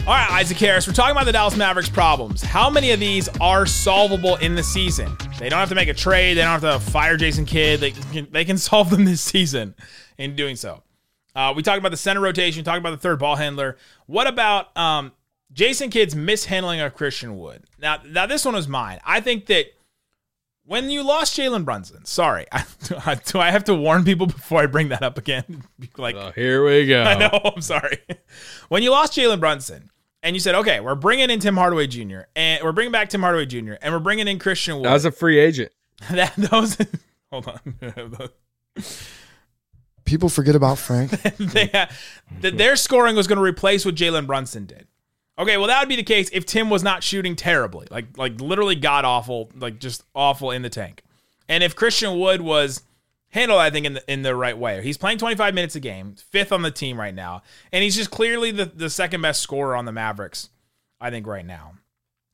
[0.00, 2.42] All right, Isaac Harris, we're talking about the Dallas Mavericks problems.
[2.42, 5.16] How many of these are solvable in the season?
[5.38, 6.34] They don't have to make a trade.
[6.34, 7.80] They don't have to fire Jason Kidd.
[7.80, 9.74] They can, they can solve them this season
[10.18, 10.82] in doing so.
[11.34, 13.76] Uh, we talked about the center rotation, talked about the third ball handler.
[14.06, 15.12] What about um,
[15.52, 17.62] Jason Kidd's mishandling of Christian Wood?
[17.78, 18.98] Now, now this one was mine.
[19.04, 19.66] I think that
[20.70, 22.64] when you lost Jalen Brunson, sorry, I,
[23.26, 25.64] do I have to warn people before I bring that up again?
[25.98, 27.02] like, Oh, here we go.
[27.06, 27.40] I know.
[27.44, 27.98] I'm sorry.
[28.68, 29.90] When you lost Jalen Brunson
[30.22, 32.20] and you said, okay, we're bringing in Tim Hardaway Jr.
[32.36, 33.72] and we're bringing back Tim Hardaway Jr.
[33.82, 34.84] and we're bringing in Christian Wood.
[34.84, 35.72] That was a free agent.
[36.08, 36.78] that those.
[37.32, 38.28] Hold on.
[40.04, 41.10] People forget about Frank.
[41.36, 41.90] they had,
[42.42, 44.86] that their scoring was going to replace what Jalen Brunson did.
[45.40, 48.38] Okay, well that would be the case if Tim was not shooting terribly, like like
[48.42, 51.02] literally god awful, like just awful in the tank,
[51.48, 52.82] and if Christian Wood was
[53.30, 54.82] handled, I think in the in the right way.
[54.82, 58.10] He's playing 25 minutes a game, fifth on the team right now, and he's just
[58.10, 60.50] clearly the the second best scorer on the Mavericks.
[61.00, 61.72] I think right now.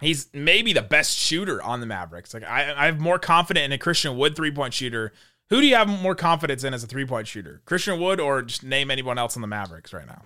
[0.01, 2.35] He's maybe the best shooter on the Mavericks.
[2.35, 5.13] Like I, I have more confident in a Christian Wood three point shooter.
[5.49, 8.43] Who do you have more confidence in as a three point shooter, Christian Wood, or
[8.43, 10.23] just name anyone else on the Mavericks right now?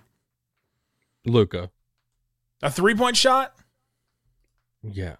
[1.26, 1.70] Luka.
[2.62, 3.54] A three point shot?
[4.82, 5.16] Yeah.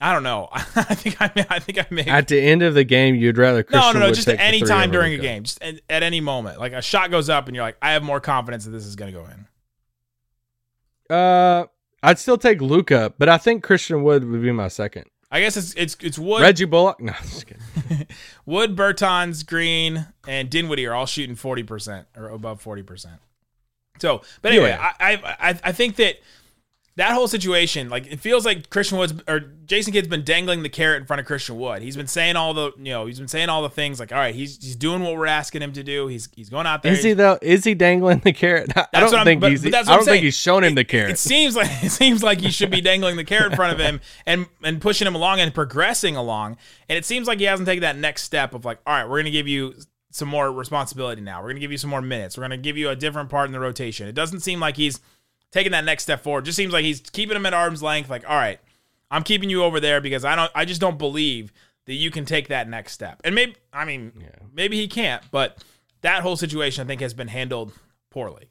[0.00, 0.48] I don't know.
[0.52, 2.04] I think I may, I think I may.
[2.04, 4.06] At the end of the game, you'd rather no, Christian no, no.
[4.06, 6.82] Wood Just at any time during a game, just at, at any moment, like a
[6.82, 9.18] shot goes up and you're like, I have more confidence that this is going to
[9.18, 11.16] go in.
[11.16, 11.66] Uh,
[12.02, 15.06] I'd still take Luka, but I think Christian Wood would be my second.
[15.30, 17.00] I guess it's it's it's Wood, Reggie Bullock.
[17.00, 18.06] No, I'm just kidding.
[18.46, 23.20] Wood, Bertans, Green, and Dinwiddie are all shooting forty percent or above forty percent.
[23.98, 24.92] So, but anyway, Yeah.
[25.00, 26.16] I, I I I think that
[26.96, 30.70] that whole situation, like it feels like Christian Woods or Jason Kidd's been dangling the
[30.70, 31.82] carrot in front of Christian Wood.
[31.82, 34.18] He's been saying all the, you know, he's been saying all the things like, all
[34.18, 36.06] right, he's he's doing what we're asking him to do.
[36.06, 36.94] He's he's going out there.
[36.94, 37.38] Is he though?
[37.42, 38.72] Is he dangling the carrot?
[38.76, 39.62] I That's what don't think but- he's.
[39.62, 41.10] but that's I don't think he's shown him the carrot.
[41.10, 43.78] It seems like it seems like he should be dangling the carrot in front of
[43.78, 46.56] him and and pushing him along and progressing along.
[46.88, 49.18] And it seems like he hasn't taken that next step of like, all right, we're
[49.18, 49.74] gonna give you
[50.16, 51.42] some more responsibility now.
[51.42, 52.36] We're gonna give you some more minutes.
[52.36, 54.08] We're gonna give you a different part in the rotation.
[54.08, 55.00] It doesn't seem like he's
[55.52, 56.44] taking that next step forward.
[56.44, 58.10] It just seems like he's keeping him at arm's length.
[58.10, 58.58] Like, all right,
[59.10, 60.50] I'm keeping you over there because I don't.
[60.54, 61.52] I just don't believe
[61.86, 63.20] that you can take that next step.
[63.24, 64.12] And maybe I mean
[64.52, 65.62] maybe he can't, but
[66.02, 67.72] that whole situation I think has been handled
[68.10, 68.48] poorly.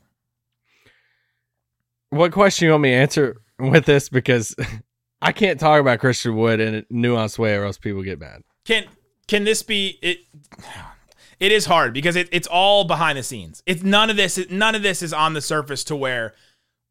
[2.10, 4.10] what question you want me to answer with this?
[4.10, 4.56] Because
[5.22, 8.42] I can't talk about Christian Wood in a nuanced way, or else people get mad.
[8.64, 8.86] can
[9.28, 10.20] can this be it
[11.40, 14.76] it is hard because it, it's all behind the scenes it's none of this none
[14.76, 16.34] of this is on the surface to where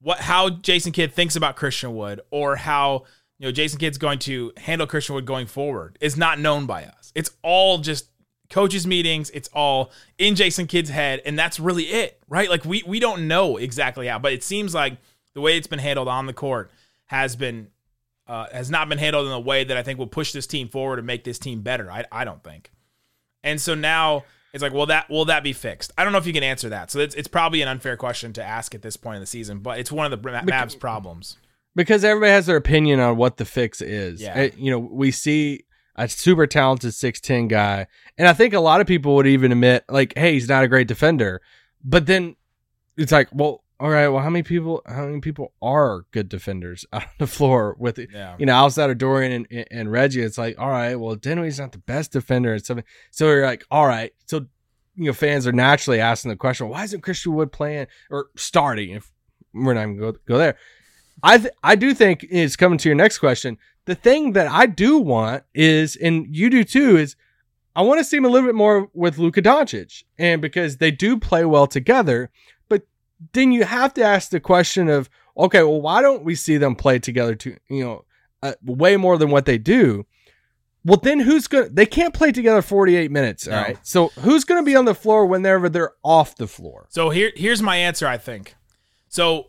[0.01, 3.05] what how jason kidd thinks about christian wood or how
[3.39, 6.85] you know jason kidd's going to handle christian wood going forward is not known by
[6.85, 8.11] us it's all just
[8.51, 12.83] coaches meetings it's all in jason kidd's head and that's really it right like we
[12.87, 14.99] we don't know exactly how but it seems like
[15.35, 16.71] the way it's been handled on the court
[17.07, 17.69] has been
[18.27, 20.69] uh, has not been handled in a way that I think will push this team
[20.69, 21.91] forward and make this team better.
[21.91, 22.71] I, I don't think.
[23.45, 25.93] And so now it's like, well, that will that be fixed?
[25.97, 26.91] I don't know if you can answer that.
[26.91, 29.59] So it's, it's probably an unfair question to ask at this point in the season,
[29.61, 31.37] but it's one of the Ma- Mavs problems.
[31.77, 34.23] because everybody has their opinion on what the fix is.
[34.23, 34.43] Yeah.
[34.43, 35.65] Uh, you know, we see
[35.97, 39.85] a super talented 6'10 guy, and I think a lot of people would even admit,
[39.89, 41.41] like, hey, he's not a great defender.
[41.85, 42.37] But then
[42.97, 46.87] it's like, well, all right, well, how many people how many people are good defenders
[46.91, 48.35] out on the floor with Yeah.
[48.39, 51.73] you know, outside of Dorian and, and Reggie, it's like, all right, well, Dinwiddie's not
[51.73, 52.87] the best defender and something.
[53.11, 54.13] So you're like, all right.
[54.25, 54.47] So
[54.97, 58.91] you know, fans are naturally asking the question, why isn't Christian Wood playing or starting?
[58.93, 59.11] If
[59.53, 60.57] we're not even go go there,
[61.23, 63.59] I th- I do think is coming to your next question.
[63.85, 67.17] The thing that I do want is, and you do too, is
[67.77, 70.91] I want to see him a little bit more with Luka Doncic, and because they
[70.91, 72.31] do play well together.
[73.33, 76.75] Then you have to ask the question of, okay, well, why don't we see them
[76.75, 78.05] play together to you know
[78.43, 80.07] uh, way more than what they do?
[80.85, 81.69] Well, then who's gonna?
[81.69, 83.47] They can't play together forty eight minutes.
[83.47, 83.57] No.
[83.57, 86.87] All right, so who's gonna be on the floor whenever they're off the floor?
[86.91, 88.07] So here here's my answer.
[88.07, 88.55] I think.
[89.09, 89.47] So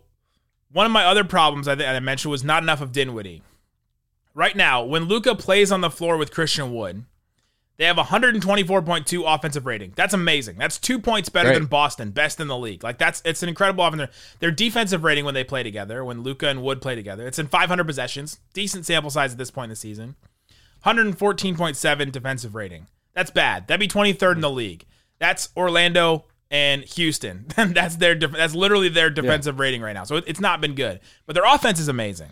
[0.71, 3.43] one of my other problems I, th- I mentioned was not enough of Dinwiddie.
[4.33, 7.05] Right now, when Luka plays on the floor with Christian Wood,
[7.77, 9.93] they have 124.2 offensive rating.
[9.95, 10.57] That's amazing.
[10.57, 11.59] That's two points better Great.
[11.59, 12.83] than Boston, best in the league.
[12.83, 14.35] Like that's it's an incredible offensive.
[14.39, 17.47] Their defensive rating when they play together, when Luka and Wood play together, it's in
[17.47, 18.39] 500 possessions.
[18.53, 20.15] Decent sample size at this point in the season.
[20.85, 22.87] 114.7 defensive rating.
[23.13, 23.67] That's bad.
[23.67, 24.85] That'd be 23rd in the league.
[25.19, 27.45] That's Orlando and Houston.
[27.55, 30.03] that's their def- that's literally their defensive rating right now.
[30.03, 30.99] So it's not been good.
[31.25, 32.29] But their offense is amazing.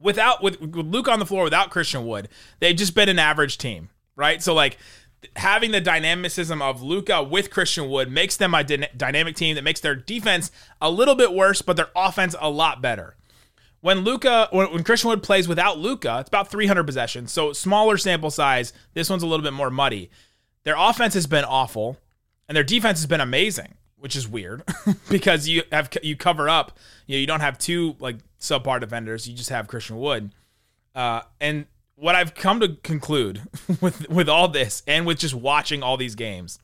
[0.00, 2.28] Without with, with Luke on the floor without Christian Wood,
[2.60, 4.42] they've just been an average team, right?
[4.42, 4.76] So like
[5.36, 9.64] having the dynamicism of Luka with Christian Wood makes them a dyna- dynamic team that
[9.64, 10.50] makes their defense
[10.82, 13.16] a little bit worse, but their offense a lot better
[13.80, 17.32] when Luka when, when Christian Wood plays without Luka, it's about 300 possessions.
[17.32, 18.72] So smaller sample size.
[18.94, 20.10] This one's a little bit more muddy.
[20.64, 21.98] Their offense has been awful,
[22.48, 24.62] and their defense has been amazing, which is weird
[25.10, 26.76] because you have you cover up.
[27.06, 29.28] You know, you don't have two like subpar defenders.
[29.28, 30.32] You just have Christian Wood.
[30.94, 31.66] Uh, and
[31.98, 33.42] what I've come to conclude
[33.80, 36.58] with with all this, and with just watching all these games,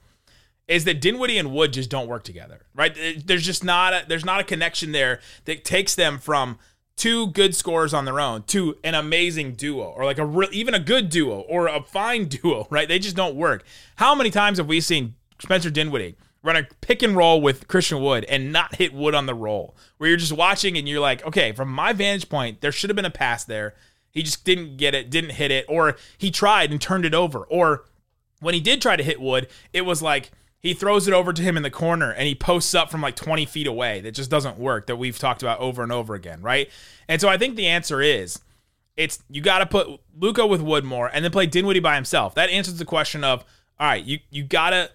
[0.69, 2.97] is that Dinwiddie and Wood just don't work together, right?
[3.25, 6.59] There's just not a, there's not a connection there that takes them from
[6.97, 10.75] two good scorers on their own to an amazing duo or like a real, even
[10.75, 12.89] a good duo or a fine duo, right?
[12.89, 13.65] They just don't work.
[13.97, 18.01] How many times have we seen Spencer Dinwiddie run a pick and roll with Christian
[18.01, 19.77] Wood and not hit Wood on the roll?
[19.99, 22.97] Where you're just watching and you're like, okay, from my vantage point, there should have
[22.97, 23.75] been a pass there.
[24.15, 27.41] He just didn't get it, didn't hit it, or he tried and turned it over,
[27.41, 27.85] or
[28.41, 31.43] when he did try to hit Wood, it was like he throws it over to
[31.43, 34.01] him in the corner and he posts up from like 20 feet away.
[34.01, 36.71] That just doesn't work that we've talked about over and over again, right?
[37.09, 38.41] And so I think the answer is
[38.97, 42.35] it's you got to put Luka with Wood more and then play Dinwiddie by himself.
[42.35, 43.45] That answers the question of
[43.79, 44.91] all right, you you got to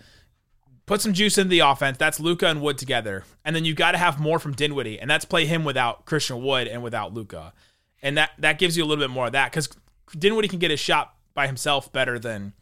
[0.85, 1.97] put some juice into the offense.
[1.97, 3.25] That's Luka and Wood together.
[3.45, 6.41] And then you got to have more from Dinwiddie and that's play him without Christian
[6.43, 7.53] Wood and without Luka.
[8.01, 9.69] And that that gives you a little bit more of that cuz
[10.17, 12.53] Dinwiddie can get his shot by himself better than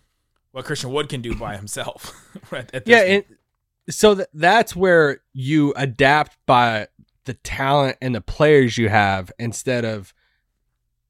[0.51, 2.13] what Christian Wood can do by himself.
[2.51, 3.23] at, at this Yeah, and
[3.89, 6.87] so th- that's where you adapt by
[7.25, 10.13] the talent and the players you have instead of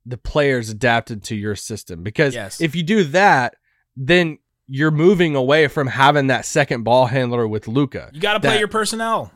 [0.05, 2.03] the players adapted to your system.
[2.03, 2.61] Because Yes.
[2.61, 3.55] if you do that,
[3.95, 8.09] then you're moving away from having that second ball handler with Luka.
[8.13, 9.31] you got to play your personnel.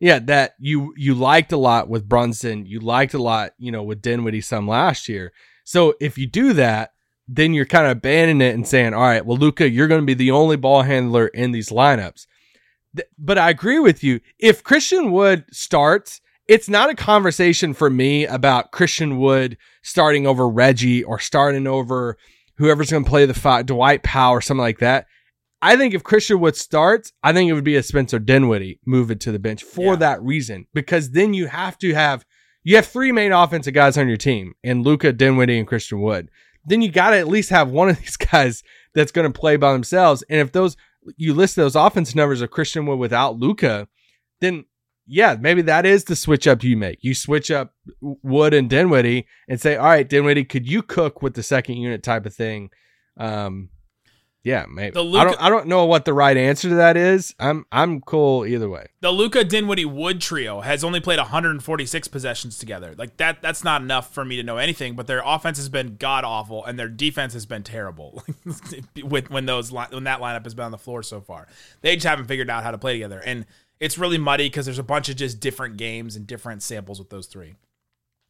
[0.00, 3.82] Yeah, that you you liked a lot with Brunson, you liked a lot, you know,
[3.82, 5.32] with Dinwiddie some last year.
[5.64, 6.94] So if you do that,
[7.28, 10.06] then you're kind of abandoning it and saying, all right, well, Luka, you're going to
[10.06, 12.26] be the only ball handler in these lineups.
[13.18, 14.20] But I agree with you.
[14.38, 20.48] If Christian Wood starts, it's not a conversation for me about Christian Wood starting over
[20.48, 22.16] Reggie or starting over
[22.56, 25.06] whoever's going to play the five, Dwight Powell or something like that.
[25.62, 29.10] I think if Christian Wood starts, I think it would be a Spencer Dinwiddie move
[29.10, 29.96] it to the bench for Yeah.
[29.96, 32.24] that reason because then you have to have
[32.62, 36.30] you have three main offensive guys on your team and Luka Dinwiddie and Christian Wood.
[36.66, 38.62] Then you got to at least have one of these guys
[38.94, 40.22] that's going to play by themselves.
[40.28, 40.76] And if those
[41.16, 43.88] you list those offense numbers of Christian Wood without Luka,
[44.40, 44.64] then
[45.06, 46.98] yeah, maybe that is the switch up you make.
[47.02, 51.34] You switch up Wood and Dinwiddie and say, all right, Dinwiddie, could you cook with
[51.34, 52.70] the second unit type of thing?
[53.16, 53.70] Um,
[54.42, 54.94] yeah, maybe.
[54.94, 55.42] The I don't.
[55.42, 57.34] I don't know what the right answer to that is.
[57.38, 57.66] I'm.
[57.70, 58.86] I'm cool either way.
[59.00, 62.94] The Luka Dinwiddie Wood trio has only played 146 possessions together.
[62.96, 65.96] Like that that's not enough for me to know anything, but their offense has been
[65.96, 68.22] god awful and their defense has been terrible.
[69.04, 71.46] with when those when that lineup has been on the floor so far.
[71.82, 73.20] They just haven't figured out how to play together.
[73.24, 73.44] And
[73.78, 77.10] it's really muddy because there's a bunch of just different games and different samples with
[77.10, 77.56] those three.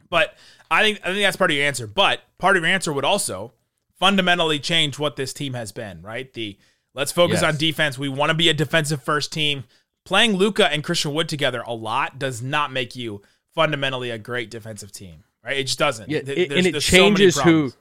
[0.08, 0.34] But
[0.72, 1.86] I think I think that's part of your answer.
[1.86, 3.52] But part of your answer would also
[4.00, 6.32] fundamentally change what this team has been, right?
[6.32, 6.58] The
[6.94, 7.54] let's focus Yes.
[7.54, 7.96] on defense.
[7.98, 9.64] We want to be a defensive first team.
[10.04, 13.22] Playing Luka and Christian Wood together a lot does not make you
[13.54, 15.58] fundamentally a great defensive team, right?
[15.58, 16.10] It just doesn't.
[16.10, 17.72] Yeah, it- and it there's so changes who,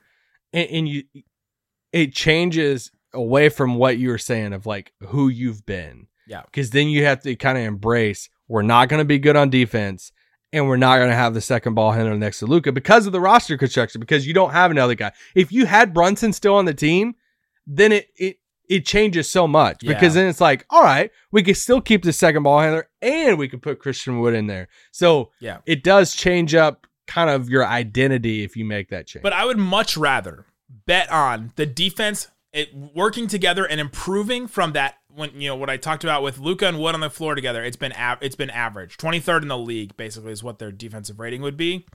[0.53, 1.03] and, and you,
[1.93, 6.05] it changes away from what you were saying of like who you've been.
[6.27, 6.43] Yeah.
[6.45, 9.49] because then you have to kind of embrace we're not going to be good on
[9.49, 10.11] defense.
[10.51, 13.11] And we're not going to have the second ball handler next to Luka because of
[13.11, 13.99] the roster construction.
[14.01, 15.11] Because you don't have another guy.
[15.35, 17.15] If you had Brunson still on the team,
[17.67, 19.93] then it it it changes so much Yeah.
[19.93, 23.37] because then it's like, all right, we can still keep the second ball handler and
[23.39, 24.67] we can put Christian Wood in there.
[24.91, 25.57] So Yeah.
[25.65, 29.23] it does change up kind of your identity if you make that change.
[29.23, 30.45] But I would much rather
[30.85, 35.69] bet on the defense it working together and improving from that when you know what
[35.69, 37.63] I talked about with Luka and Wood on the floor together.
[37.63, 38.97] It's been av- it's been average.
[38.97, 41.85] 23rd in the league basically is what their defensive rating would be.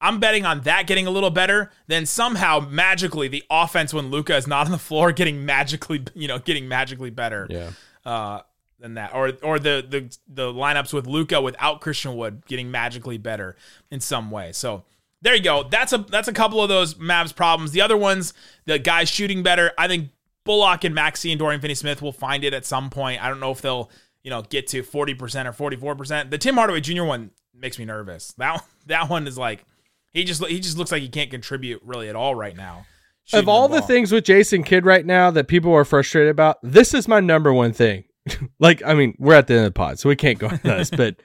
[0.00, 4.36] I'm betting on that getting a little better than somehow magically the offense when Luka
[4.36, 7.46] is not on the floor getting magically, you know, getting magically better.
[7.50, 7.70] yeah.
[8.04, 8.42] uh,
[8.80, 13.18] than that, or or the the the lineups with Luka without Christian Wood getting magically
[13.18, 13.56] better
[13.90, 14.52] in some way.
[14.52, 14.84] So
[15.20, 15.64] there you go.
[15.64, 17.72] That's a that's a couple of those Mavs problems.
[17.72, 18.34] The other ones,
[18.66, 19.72] the guys shooting better.
[19.76, 20.10] I think
[20.48, 23.22] Bullock and Maxi and Dorian Finney-Smith will find it at some point.
[23.22, 23.90] I don't know if they'll
[24.22, 26.30] you know get to forty percent or forty four percent.
[26.30, 27.04] The Tim Hardaway Jr.
[27.04, 28.32] one makes me nervous.
[28.38, 29.66] That that one is like
[30.14, 32.86] he just he just looks like he can't contribute really at all right now.
[33.34, 33.86] Of all the ball.
[33.86, 37.52] things with Jason Kidd right now that people are frustrated about, this is my number
[37.52, 38.04] one thing.
[38.58, 40.62] like, I mean, we're at the end of the pod, so we can't go into
[40.62, 41.16] this, but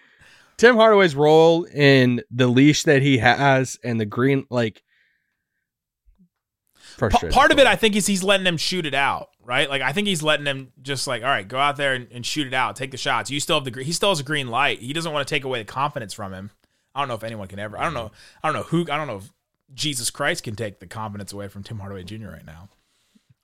[0.57, 4.83] Tim Hardaway's role in the leash that he has and the green, like,
[6.97, 9.69] Pa- part of it, I think, is he's letting them shoot it out, right?
[9.69, 12.25] Like I think he's letting them just like, all right, go out there and, and
[12.25, 13.29] shoot it out, take the shots.
[13.31, 13.85] You still have the green.
[13.85, 14.79] He still has a green light.
[14.79, 16.51] He doesn't want to take away the confidence from him.
[16.95, 17.77] I don't know if anyone can ever.
[17.77, 18.11] I don't know.
[18.43, 18.81] I don't know who.
[18.83, 19.31] I don't know if
[19.73, 22.29] Jesus Christ can take the confidence away from Tim Hardaway Jr.
[22.29, 22.69] right now.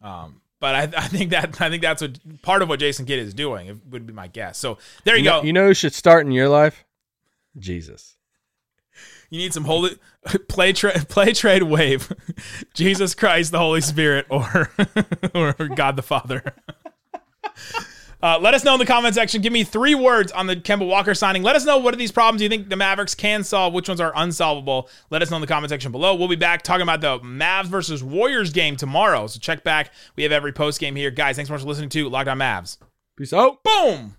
[0.01, 3.19] Um, but I, I think that I think that's what part of what Jason Kidd
[3.19, 3.67] is doing.
[3.67, 4.57] It would be my guess.
[4.57, 5.47] So there you, you know, go.
[5.47, 6.85] you know who should start in your life?
[7.57, 8.15] Jesus.
[9.29, 9.97] You need some holy
[10.47, 12.11] play trade play trade wave.
[12.73, 14.71] Jesus Christ, the Holy Spirit, or
[15.33, 16.43] or God the Father.
[18.21, 19.41] Uh, let us know in the comment section.
[19.41, 21.41] Give me three words on the Kemba Walker signing.
[21.41, 24.01] Let us know what are these problems you think the Mavericks can solve, which ones
[24.01, 24.89] are unsolvable.
[25.09, 26.15] Let us know in the comment section below.
[26.15, 29.27] We'll be back talking about the Mavs versus Warriors game tomorrow.
[29.27, 29.93] So check back.
[30.17, 31.11] We have every post game here.
[31.11, 32.77] Guys, thanks so much for listening to Locked On Mavs.
[33.15, 33.63] Peace out.
[33.63, 34.17] Boom!